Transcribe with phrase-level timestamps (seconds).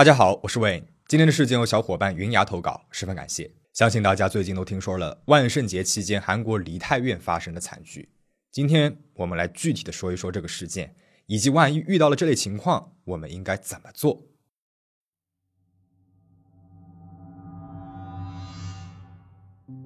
[0.00, 0.84] 大家好，我是 Wayne。
[1.08, 3.50] 今天的事件由小伙伴云牙投稿，十分感谢。
[3.74, 8.08] 相信大家最近都听说了万圣节期间韩国梨泰院发生的惨剧。
[8.50, 10.94] 今天我们来具体的说一说这个事件，
[11.26, 14.22] 以及万一遇到了这类情况，我们应该怎么做。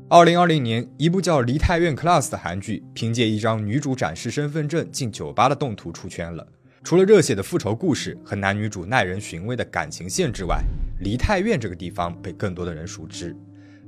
[0.09, 6.47] 二零二零年，一部叫《梨泰院 Class》的韩剧，凭借一张女主展示身份证进酒吧的动图出圈了。
[6.85, 10.63] 除了热血的复仇故事和男女主耐人寻味的感情线之外，
[11.01, 13.35] 梨泰院这个地方被更多的人熟知。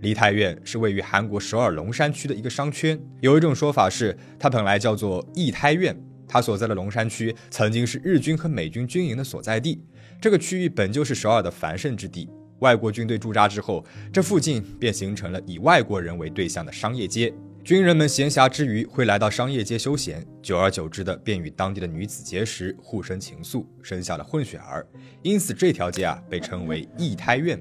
[0.01, 2.99] 梨泰院是位于韩国首尔龙山区的一个商圈。
[3.21, 5.95] 有一种说法是，它本来叫做义泰院。
[6.27, 9.79] 它所在的龙山区曾经是日军和美军军营的所在地。
[10.19, 12.27] 这个区域本就是首尔的繁盛之地。
[12.61, 17.31] 外国军队驻扎之后，这附近便形成了以外国人为对象的商业街。
[17.67, 24.87] 军人们闲暇之余会来到商业街休闲，久而久之的便与当地的女子结识，互生情愫，生下了混血儿。
[25.21, 27.61] 因此这条街啊被称为义泰院。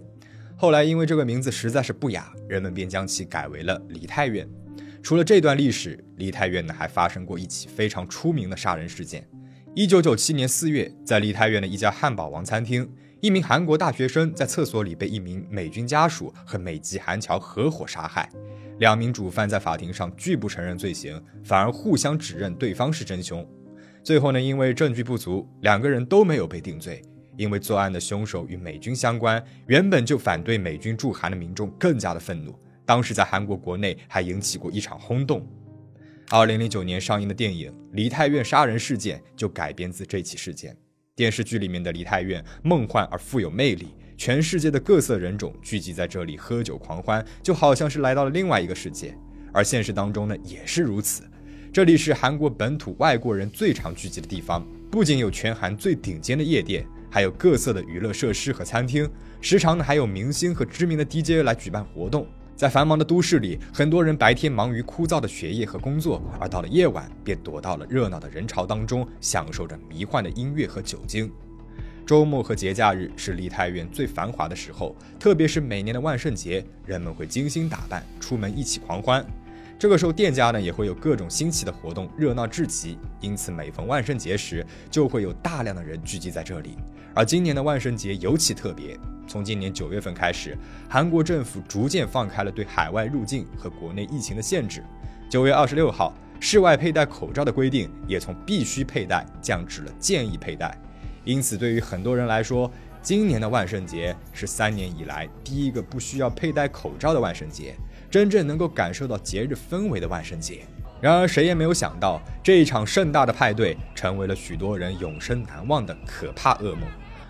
[0.56, 4.48] 后来因为这个名字实在是不雅，人们便将其改为了梨泰院。
[5.02, 9.28] 除了这段历史，梨泰院呢还发生过一起非常出名的杀人事件。
[9.74, 12.88] 一九九七年四月，在梨泰院的一家汉堡王餐厅，
[13.26, 18.30] 一名韩国大学生在厕所里被一名美军家属和美籍韩侨合伙杀害。
[18.78, 23.44] 两名主犯在法庭上拒不承认罪行，反而互相指认对方是真凶。
[24.04, 27.02] 最后呢，因为证据不足，两个人都没有被定罪。
[27.36, 32.56] 因为作案的凶手与美军相关，原本就反对美军驻韩的民众更加的愤怒。
[32.86, 35.44] 当时在韩国国内还引起过一场轰动。
[36.30, 40.78] 二零零九年上映的电影《梨泰院杀人事件》就改编自这起事件。
[41.16, 43.88] 电视剧里面的梨泰院梦幻而富有魅力。
[44.18, 49.18] 全世界的各色人种聚集在这里喝酒狂欢，就好像是来到了另外一个世界。
[49.54, 51.24] 而现实当中呢，也是如此。
[51.72, 62.28] 这里是韩国本土外国人最常聚集的地方，不仅有全韩最顶尖的夜店，还有各色的娱乐设施和餐厅，时常呢还有明星和知名的 DJ 来举办活动。
[62.56, 71.30] 在繁忙的都市里，很多人白天忙于枯燥的学业和工作，而到了夜晚便躲到了热闹的人潮当中，享受着迷幻的音乐和酒精。
[72.06, 79.26] 周末和节假日是梨泰院最繁华的时候，特别是每年的万圣节，人们会精心打扮，出门一起狂欢。
[79.78, 82.98] 这个时候，店家呢也会有各种新奇的活动，热闹至极。
[83.20, 86.78] 因此，每逢万圣节时，就会有大量的人聚集在这里。
[87.14, 88.98] 而今年的万圣节尤其特别，
[89.28, 90.58] 从今年九月份开始，
[90.90, 94.84] 韩国政府逐渐放开了对海外入境和国内疫情的限制。
[95.30, 100.78] 九月二十六号，室外佩戴口罩的规定也从必须佩戴降至了建议佩戴。
[101.24, 102.72] 因此，对于很多人来说，
[103.02, 107.76] 今年的万圣节是三年以来第一个不需要佩戴口罩的万圣节，
[108.10, 110.62] 真正能够感受到节日氛围的万圣节。
[111.02, 116.82] 然而，谁也没有想到，这一场盛大的派对成为了许多人永生难忘的可怕噩梦，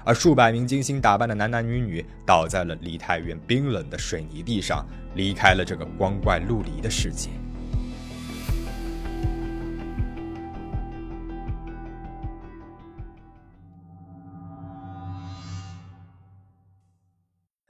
[0.06, 4.86] 而数百名精心打扮的男男女女倒在了梨泰院冰冷的水泥地上，
[5.16, 7.32] 离开了这个光怪陆离的世界。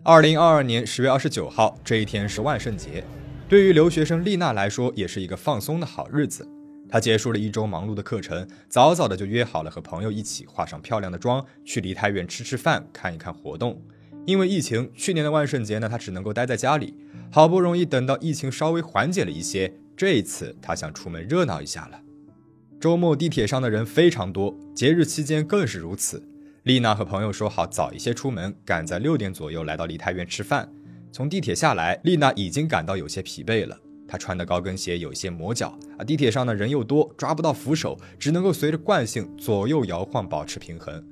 [0.03, 3.03] 二零二二年十月二十九号这一天是万圣节，
[3.49, 6.54] 对于留学生丽娜来说也是一个放松的好日子。
[6.87, 13.81] 她结束了一周忙碌的课程，早早的就约好了和朋友一起化上漂亮的妆，去梨泰院吃吃饭，看一看活动。
[14.25, 16.95] 因为疫情，去年的万圣节呢，她只能够待在家里。
[17.31, 21.99] 好不容易等到疫情稍微缓解了一些，这一次她想出门热闹一下了。
[22.79, 26.23] 周末地铁上的人非常多，节日期间更是如此。
[26.63, 30.71] 丽娜和朋友说好早一些出门，赶在六点左右来到梨泰院吃饭。
[31.11, 33.77] 从地铁下来，丽娜已经感到有些疲惫了。
[34.07, 41.03] 她穿的高跟鞋有些磨脚，啊，地铁上的人又多，抓不到扶手，只能够随着惯性左右摇晃保持平衡。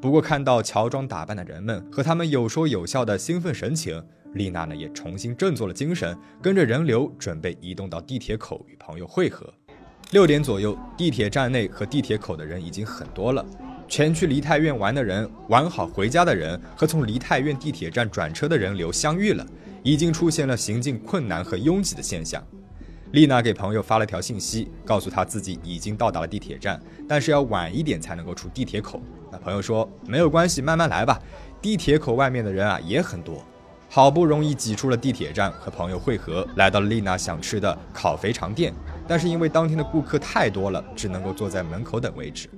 [0.00, 4.00] 不过看到乔装打扮的人们和他们有说有笑的兴奋神情，
[4.34, 9.52] 丽娜呢也重新振作了精神，跟着人流准备移动到地铁口与朋友会合。
[10.12, 13.44] 六点左右，地铁站内和地铁口的人已经很多了。
[13.88, 19.46] 前去梨泰院玩的人、玩好回家的人和从梨泰院地铁站转车的人流相遇了，
[19.86, 22.44] 已经出现了行进困难和拥挤的现象。
[23.12, 29.00] 丽娜给朋友发了条信息，告诉他自己已经到达了地铁站，但是要晚一点才能够出地铁口。
[29.30, 31.22] 那朋友说没有关系，慢慢来吧。
[31.62, 33.40] 地铁口外面的人啊也很多，
[33.88, 38.74] 好不容易挤出了地铁站，和朋友会合，来到了丽娜想吃的烤肥肠店，
[39.06, 42.48] 但是因为当天的顾客太多了，只能够坐在门口等位置。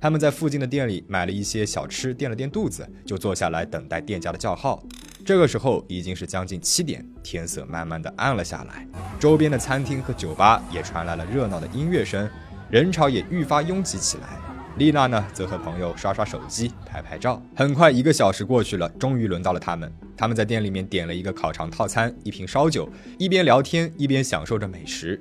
[0.00, 4.82] 他们在附近的店里买了一些小吃，垫了垫肚子，就坐下来等待店家的叫号。
[5.24, 8.84] 这个时候已经是将近七点，天色慢慢的暗了下来，
[9.20, 12.28] 周边的餐厅和酒吧也传来了热闹的音乐声，
[12.68, 14.40] 人潮也愈发拥挤起来。
[14.78, 17.40] 丽娜呢，则和朋友刷刷手机、拍拍照。
[17.54, 19.92] 很快，一个小时过去了，终于轮到了他们。
[20.16, 25.20] 他们在店里面点了一个烤肠套餐，一瓶烧酒，一边聊天一边享受着美食。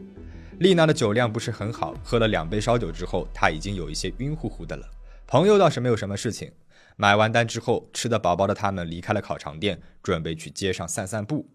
[0.60, 4.84] 丽娜的酒量不是很好，喝了两杯烧酒之后，她已经有一些晕乎乎的了。
[5.28, 6.50] 朋友倒是没有什么事情。
[6.96, 11.48] 买完单之后，吃得饱饱的他们离开了烤肠店，准备去街上散散步。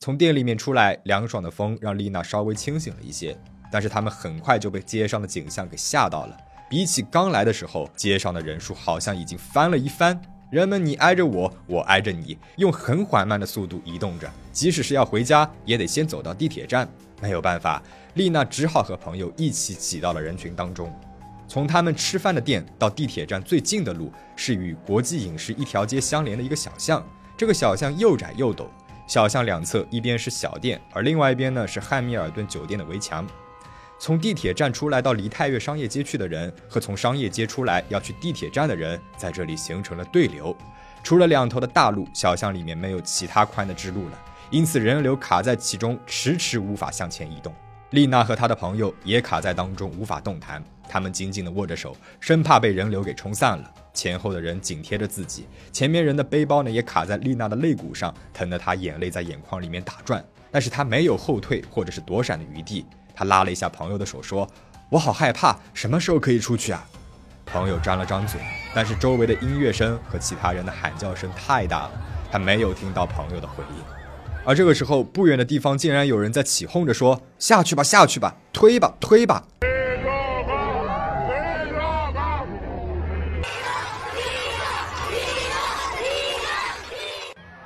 [0.00, 3.36] 从店里面出来，凉爽的风让丽娜稍微清醒了一些，
[3.70, 6.36] 但是他们很快就被街上的景象给吓到了。
[6.70, 10.20] 比起刚来的时候，街上的人数好像已经翻了一番。
[10.50, 14.30] 人们你挨着我，我挨着你，用很缓慢的速度移动着。
[14.52, 16.88] 即使是要回家，也得先走到地铁站。
[17.20, 17.82] 没有办法，
[18.14, 20.90] 丽娜只好和朋友一起挤到了人群当中。
[21.48, 27.02] 从他们吃饭的店到地铁站最近的路，是与国际饮食一条街相连的一个小巷。
[27.38, 28.66] 这个小巷又窄又陡，
[29.06, 33.26] 小巷两侧一边是小店，而另外一边呢是汉密尔顿酒店的围墙。
[33.98, 40.54] 从地铁站出来到梨泰院商业街去的人，和从商业街出来要去地铁站的人，在这里形成了对流。
[41.02, 44.18] 除了两头的大路，小巷里面没有其他宽的支路了，
[44.50, 47.54] 因此人流卡在其中，迟迟无法向前移动。
[47.90, 50.62] 丽娜和她的朋友也卡在当中，无法动弹。
[50.88, 53.74] 他们紧紧地握着手，生怕被人流给冲散了。
[53.94, 60.24] 前后的人紧贴着自己，前面人的背包呢也卡在丽娜的肋骨上，疼得她眼泪在眼眶里面打转。
[60.50, 62.86] 但是她没有后退或者是躲闪的余地。
[63.14, 64.48] 她拉了一下朋友的手，说
[64.88, 66.86] ：“我好害怕，什么时候可以出去啊？”
[67.44, 68.40] 朋友张了张嘴，
[68.74, 71.90] 但是周围的音乐声和其他人的喊叫声太大了，
[72.30, 73.97] 他没有听到朋友的回应。
[74.48, 79.44] 而这个时候，不远的地方竟然有人在起哄着说：“下去吧，下去吧，推吧，推吧。”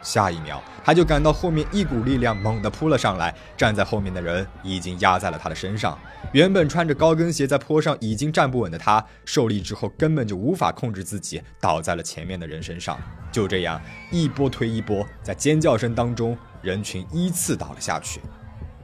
[0.02, 5.96] 下一秒，他就感到后面一股力量猛地扑了上来，站在后面的人已经压在了他的身上。
[6.32, 12.98] 原本穿着高跟鞋在坡上已经站不稳的他，受力之后根本就无法控制自己，倒在了前面的人身上。
[13.30, 13.80] 就这样
[14.10, 18.20] 一波推一波，在尖叫声当中，人群依次倒了下去。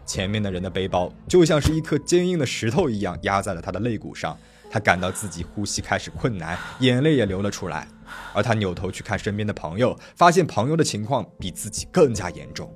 [0.04, 4.36] 前面的人的背包就像是一颗坚硬的石头一样压在了他的肋骨上，
[4.70, 7.86] 他感到自己呼吸开始困难，眼泪也流了出来。
[8.32, 12.72] 而他扭头去看身边的朋友，发现朋友的情况比自己更加严重。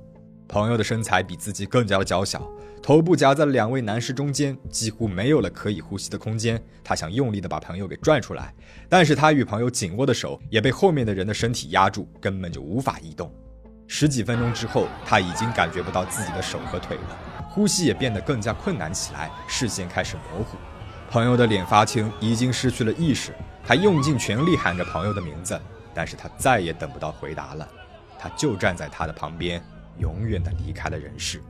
[0.47, 2.47] 朋友的身材比自己更加的娇小，
[2.83, 6.61] 头部夹在了两位男士中间，几乎没有了可以呼吸的空间。
[6.83, 8.53] 他想用力的把朋友给拽出来，
[8.87, 13.33] 但是他与朋友紧握的手也被后面的人的身体压住，根本就无法移动。
[13.87, 17.17] 十几分钟之后，他已经感觉不到自己的手和腿了，
[17.49, 20.57] 呼吸也变得更加困难起来，视线开始模糊。
[21.11, 23.33] 朋友的脸发青，已经失去了意识。
[23.65, 25.59] 他用尽全力喊着朋友的名字，
[25.93, 27.67] 但是他再也等不到回答了。
[28.17, 29.63] 他就站在他的旁边，
[29.99, 31.41] 永远的离开了人世。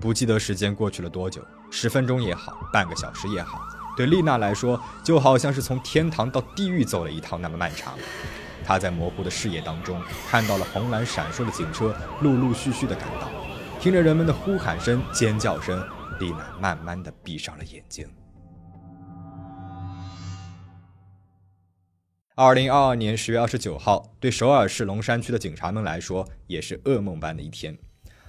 [0.00, 3.60] 不记得时间过去了多久，十分钟也好，半个小时也好，
[3.96, 7.94] 对丽娜来说，就好像是从天堂到地狱走了一趟那么漫长。
[8.64, 13.30] 他在模糊的视野当中，看到了红蓝闪烁的警车陆陆续续的赶到，
[13.80, 15.78] 听着人们的呼喊声、尖叫声，
[16.20, 18.06] 丽娜慢慢的闭上了眼睛。
[22.34, 27.76] 二零二二年十月二十九号，对首尔市龙山区的警察们来说，也是噩梦般的一天。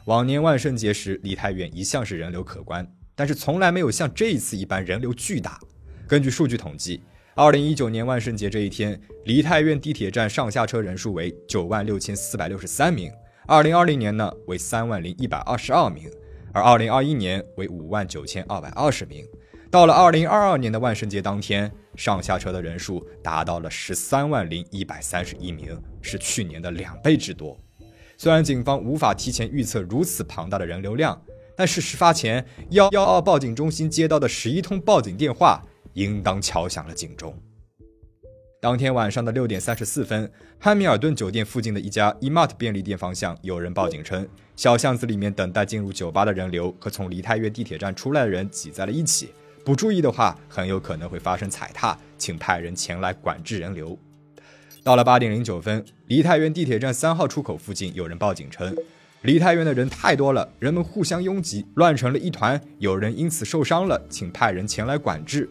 [0.06, 2.86] 往年万圣节时，梨泰院一向是人流可观，
[3.16, 5.58] 但是从来没有像这一次一般人流巨大。
[6.06, 7.02] 根据数据统计，
[7.36, 13.12] 二零一九年万圣节这一天，梨泰院地铁站上下车人数为九万六千四百六十三名，
[13.48, 16.12] 二零二零年呢为三万零一百二十二名，
[16.52, 19.26] 而二零二一年为五万九千二百二十名。
[19.72, 27.58] 到了二零二二年的万圣节当天，上下车的人数达到了十三万零一百三十一名，是去年的两倍之多。
[28.16, 31.20] 虽然警方无法提前预测如此庞大的人流量，
[31.56, 37.34] 但是事发前幺幺二报警中心接到的十一通报警电话，应当敲响了警钟。
[38.62, 49.32] 当天晚上的六点三十四分，汉密尔顿酒店附近的一家 Emart 便利店方向有人报警称，小巷子里面等待进入酒吧的人流和从梨泰院地铁站出来的人挤在了一起。
[49.66, 53.98] 不注意的话，很有可能会发生踩踏，请派人前来管制人流。
[54.82, 58.74] 到了八点零九分，梨泰院地铁站三号出口附近有人报警称，
[59.24, 65.50] 梨泰院的人太多了，人们互相拥挤，乱成了一团，有人因此受伤了，请派人前来管制。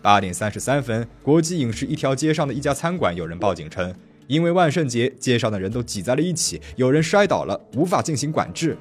[0.00, 3.94] 八点三十三分，国际影视一条街上的一家餐馆有人报警称，
[4.26, 8.76] 因为万圣节，街上的人都挤在了一起，有人摔倒了，无法进行管制。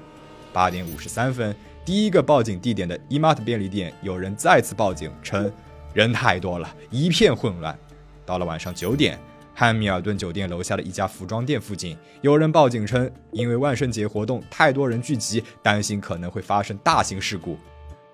[0.53, 1.55] 八点五十三分。
[1.85, 5.49] 第一个报警地点的 Emart 便利店有人再次报警称，
[5.93, 7.77] 人太多了，一片混乱。
[8.25, 9.17] 到了晚上九点，
[9.53, 17.57] 汉密尔顿酒店楼下的一家服装店附近有人报警称，因为万圣节活动太多人聚集，担心可能会发生大型事故。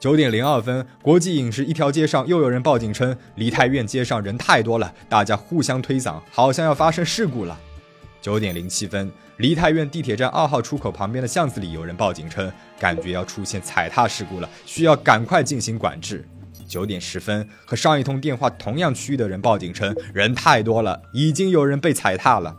[0.03, 7.57] 九点零二分，国际饮食一条街上又有人报警称，梨泰院街上人太多了，大家互相推搡，好像要发生事故了。
[8.21, 16.27] 九点零七分，梨泰院地铁站二号出口旁边的巷子里有人报警称，感觉要出现踩踏事故了，需要赶快进行管制。
[16.67, 22.53] 九点十分，和上一通电话同样区域的人报警称，人太多了，已经有人被踩踏了。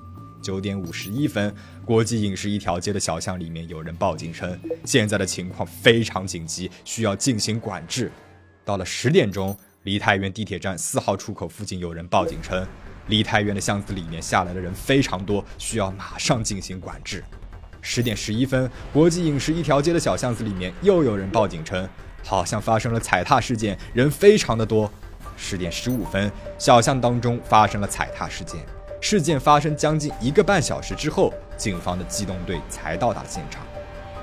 [0.45, 1.53] 九点五十一分，
[1.87, 8.13] 国际饮食一条街的小巷里面有人报警称，现在的情况非常紧急，需要进行管制。
[8.63, 12.67] 到了十点钟，梨泰院地铁站四号出口附近有人报警称，
[13.07, 17.25] 梨泰院的巷子里面下来的人非常多，需要马上进行管制。
[17.81, 21.89] 十点十一分，国际饮食一条街的小巷子里面又有人报警称，
[22.23, 24.93] 好像发生了踩踏事件，人非常的多。
[25.39, 28.61] 十点十五分，小巷当中发生了踩踏事件。
[29.07, 33.63] 事件发生将近一个半小时之后，警方的机动队才到达现场。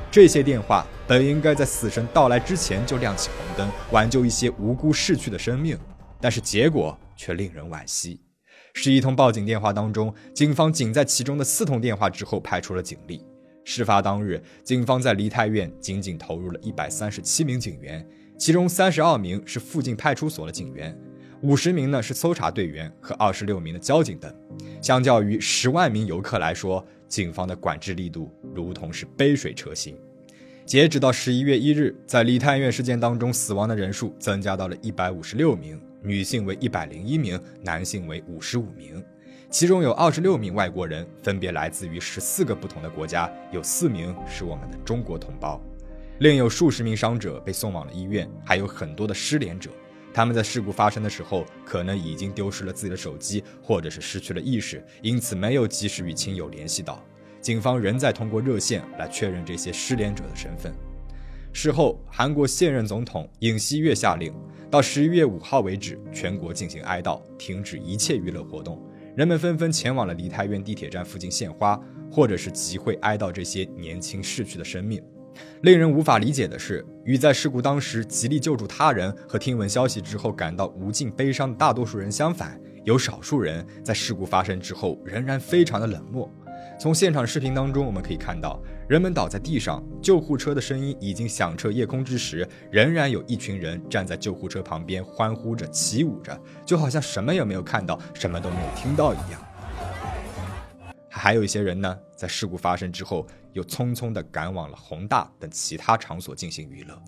[0.09, 5.77] 这些电话本应该在死神到来之前就亮起红灯，挽救一些无辜逝去的生命，
[6.19, 8.19] 但是结果却令人惋惜。
[8.73, 13.23] 十一通报警电话当中，警方仅在其中的四通电话之后派出了警力。
[13.63, 18.03] 事发当日，警方在梨泰院仅仅投入了一百三十七名警员，
[18.35, 20.99] 其中三十二名是附近派出所的警员。
[21.41, 24.31] 五十名呢是搜查队员和二十六名的交警等，
[24.79, 29.97] 相较于十万名游客来说，警方的管制力度如同是杯水车薪。
[30.65, 39.03] 截止到十一月一日，在梨泰院事件当中死亡的人数增加到了一百五十六名，女性为一百零一名，男性为五十五名，
[39.49, 45.59] 其中有二十六名外国人，分别来自于十四个不同的国家，有四名是我们的中国同胞，
[46.19, 49.71] 另有数十名伤者被送往了医院，还有很多的失联者。
[50.13, 57.03] 他们在事故发生的时候，可能已经丢失了自己的手机，或者是失去了意识，因此没有及时与亲友联系到。
[57.39, 60.73] 警方仍在通过热线来确认这些失联者的身份。
[61.53, 64.33] 事后，韩国现任总统尹锡悦下令，
[64.69, 68.81] 到十一月五号为止，全国进行哀悼，停止一切娱乐活动。
[69.15, 71.77] 人们纷纷前往了梨泰院地铁站附近献花，
[72.09, 75.03] 或者是集会哀悼这些年轻逝去的生命。
[75.61, 86.29] 令人无法理解的是，与在事故当时极力救助他人和听闻消息之后感到无尽悲伤的大多数人相反，有少数人在事故发生之后仍然非常的冷漠。
[86.79, 88.59] 从现场视频当中我们可以看到，
[88.89, 99.39] 人们倒在地上，救护车的声音已经响彻夜空之时，仍然有一群人站在救护车旁边欢呼着、起舞着，就好像什么也没有看到、什么都没有听到一样。
[101.07, 103.27] 还有一些人呢，在事故发生之后。
[103.53, 107.01] 又匆匆地赶往了宏大等其他场所进行娱乐。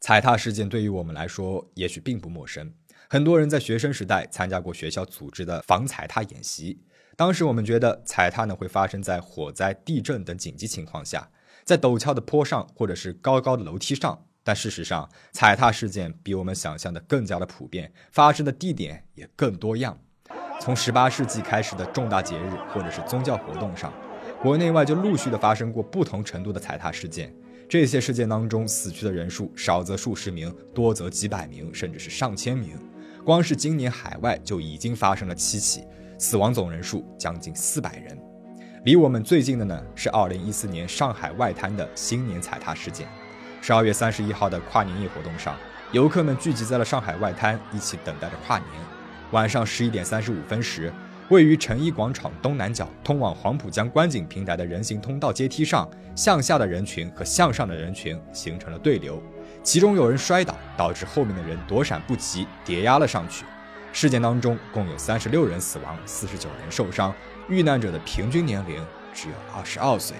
[0.00, 2.72] 踩踏事件对于我们来说也许并不陌生，
[3.08, 6.82] 很多人在学生时代参加过学校组织的防踩踏演习。
[7.16, 11.30] 当时我们觉得踩踏呢会发生在火灾、地震等紧急情况下，
[11.64, 14.26] 在陡峭的坡上或者是高高的楼梯上。
[14.46, 19.98] 但事实上，踩踏事件比我们想象的更加的普遍，发生的地点也更多样。
[20.60, 23.92] 从十八世纪开始的重大节日或者是宗教活动上，
[24.40, 27.34] 国内外就陆续的发生过不同程度的踩踏事件。
[27.68, 32.78] 这些事件当中死去的人数少则数十名，多则几百名，甚至是上千名。
[33.24, 35.82] 光是今年海外就已经发生了七起，
[36.18, 38.18] 死亡总人数将近四百人。
[38.84, 43.08] 离我们最近的呢是二零一四年上海外滩的新年踩踏事件。
[43.62, 45.56] 十二月三十一号的跨年夜活动上，
[45.92, 48.68] 游客们聚集在了上海外滩，一起等待着跨年。
[49.34, 50.92] 晚上十一点三十五分时，
[51.28, 59.20] 位于成衣广场东南角、通往黄浦江观景平台的人行通道阶梯上，向下的人群和向上的人群形成了对流，
[59.60, 63.44] 其中有人摔倒，导致后面的人躲闪不及，叠压了上去。
[63.92, 67.12] 事件当中共有三十六人死亡，四十九人受伤，
[67.48, 68.80] 遇难者的平均年龄
[69.12, 70.16] 只有二十二岁。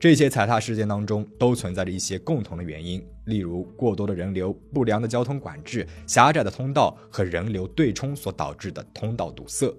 [0.00, 9.70] 这些踩踏事件当中都存在着一些共同的原因，例如过多的人流、不良的交通管制、狭窄的通道和人流对冲所导致的通道堵塞。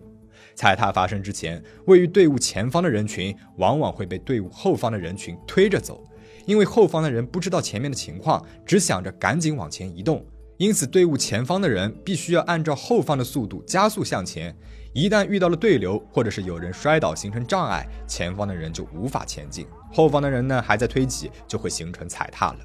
[0.53, 6.07] 踩踏发生之前，位于队伍前方的人群往往会被队伍后方的人群推着走，
[6.45, 10.23] 因为后方的人不知道前面的情况，只想着赶紧往前移动，
[10.61, 14.55] 因此队伍前方的人必须要按照后方的速度加速向前。
[14.93, 19.65] 一旦遇到了对流，或者是有人摔倒形成障碍，前方的人就无法前进。
[19.91, 22.59] 后方的人呢还在推挤，就会形成踩踏了。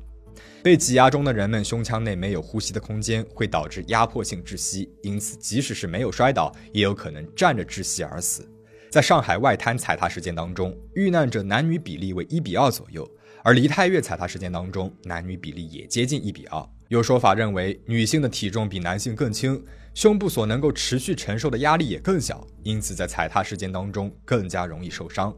[0.62, 8.46] 被挤压中的人们胸腔内没有呼吸的空间，会导致压迫性窒息，因此即使是没有摔倒，也有可能站着窒息而死。
[8.90, 13.10] 在上海外滩踩踏事件当中，遇难者男女比例为一比二左右，
[13.46, 16.68] 而梨泰院踩踏事件当中，男女比例也接近一比二。
[16.88, 25.32] 有说法认为，女性的体重比男性更轻，胸部所能够持续承受的压力也更小，因此在踩踏事件当中更加容易受伤。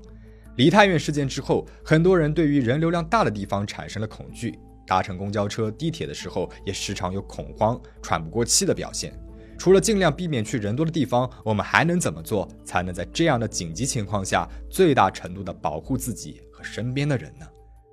[0.56, 9.12] 梨泰院事件之后，很多人对于人流量大的地方产生了恐惧，搭乘公交车、地铁的时候也时常有恐慌、喘不过气的表现。
[9.58, 17.46] 除了尽量避免去人多的地方，我们还能怎么做，才能在这样的紧急情况下最大程度的保护自己和身边的人呢？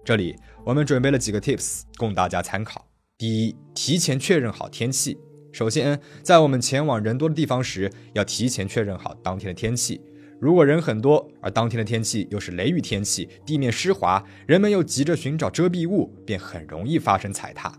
[0.06, 2.86] 这里我们准备了几个 tips 供大家参考。
[3.18, 5.18] 第一，提前确认好天气。
[5.52, 10.00] 首先，在我们前往人多的地方时，要提前确认好当天的天气。
[10.40, 17.76] 如果人很多，而当天的天气又是雷雨天气，地面湿滑，人们又急着寻找遮蔽物，便很容易发生踩踏。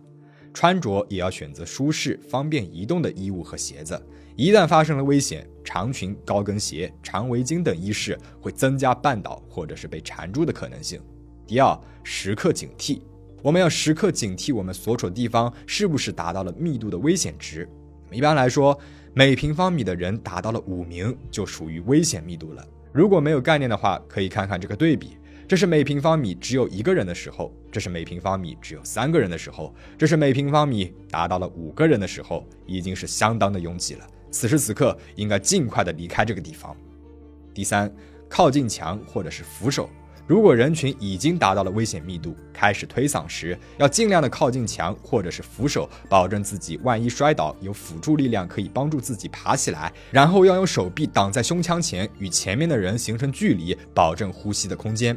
[0.52, 4.04] 穿着也要选择舒适、方便移动的衣物和鞋子。
[4.35, 11.00] 一旦发生了危险，长裙、高跟鞋、长围巾等衣饰会增加绊倒或者是被缠住的可能性。
[11.46, 13.00] 第二，时刻警惕。
[13.40, 17.68] 我们要时刻警惕我们所处的地方是不是达到了密度的危险值。
[18.10, 18.76] 一般来说，
[19.14, 22.66] 每平方米的人达到了五名就属于危险密度了。
[22.92, 34.06] 如果没有概念的话，可以看看这个对比：这是每平方米只有一个人的时候，这是每平方米只有三个人的时候，这是每平方米达到了五个人的时候，已经是相当的拥挤了。
[34.32, 36.76] 此时此刻，应该尽快的离开这个地方。
[37.54, 37.92] 第三，
[38.28, 39.88] 靠近墙或者是扶手。
[40.26, 49.92] 如果人群已经达到了危险密度，开始推搡时，要尽量的靠近墙或者是扶手，保证自己万一摔倒有辅助力量可以帮助自己爬起来。
[50.11, 55.16] 然后要用手臂挡在胸腔前，与前面的人形成距离，保证呼吸的空间。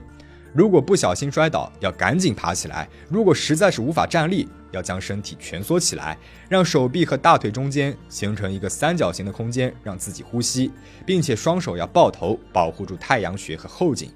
[0.54, 2.88] 如果不小心摔倒，要赶紧爬起来。
[3.10, 6.16] 如果实在是无法站立，要将身体蜷缩起来，
[6.48, 10.72] 让手臂和大腿中间形成一个三角形的空间，让自己呼吸，
[11.04, 14.12] 并且双手要抱头，保护住太阳穴和后颈。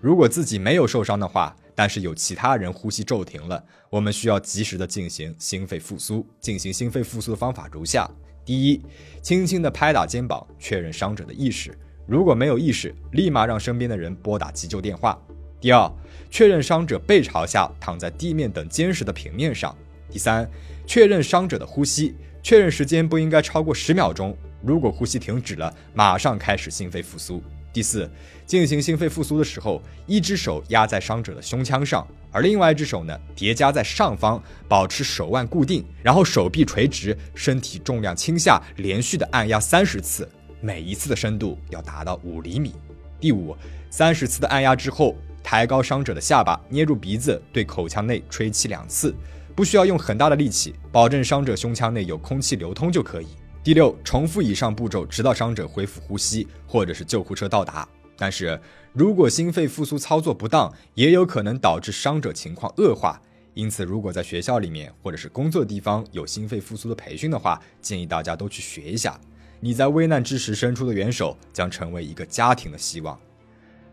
[0.00, 6.24] 如果自己没有受伤的话，但是有其他人呼吸骤停了，我们需要及时的进行心肺复苏。
[6.40, 8.08] 进行心肺复苏的方法如下：
[8.44, 8.80] 第一，
[9.20, 11.72] 轻轻的拍打肩膀，确认伤者的意识；
[12.06, 15.20] 如果没有意识，立马让身边的人拨打急救电话。
[15.60, 15.90] 第二，
[16.30, 19.76] 确认伤者背朝下躺在地面等坚实的平面上。
[20.08, 20.48] 第三，
[20.86, 24.36] 确认伤者的呼吸，确认时间不应该超过十秒钟。
[24.62, 27.42] 如果呼吸停止了，马上开始心肺复苏。
[27.72, 28.10] 第四，
[28.46, 40.28] 进行心肺复苏的时候，一只手压在伤者的胸腔上，而另外一只手呢叠加在上方，保持手腕固定，然后手臂垂直，身体重量倾下，连续的按压三十次，
[40.60, 42.74] 每一次的深度要达到五厘米。
[43.20, 43.54] 第五，
[43.90, 49.14] 三十次的按压之后，抬高伤者的下巴，捏住鼻子，对口腔内吹气两次，
[49.54, 53.26] 不需要用很大的力气，保证伤者胸腔内有空气流通就可以。
[53.62, 57.88] 第六，重复以上步骤，直到伤者恢复呼吸，或者是救护车到达。
[58.16, 58.60] 但是
[58.92, 63.20] 如果心肺复苏操作不当，也有可能导致伤者情况恶化。
[63.54, 69.18] 因此，如果在学校里面或者是工作地方有心肺复苏的培训的话，建议大家都去学一下。
[69.58, 73.18] 你在危难之时伸出的援手，将成为一个家庭的希望。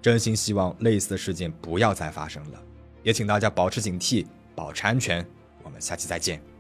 [0.02, 2.62] 真心希望类似的事件不要再发生了，
[3.02, 5.26] 也请大家保持警惕，保持安全。
[5.64, 6.55] 我们下期再见。